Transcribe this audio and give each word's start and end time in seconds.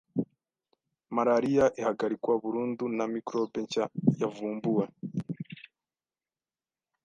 Malaria 1.15 1.65
'ihagarikwa 1.71 2.33
burundu' 2.43 2.93
na 2.97 3.05
‘microbe’ 3.13 3.59
nshya 3.65 3.85
yavumbuwe 4.19 4.85